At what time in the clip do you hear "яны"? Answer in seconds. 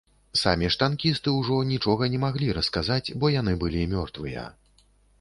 3.39-3.57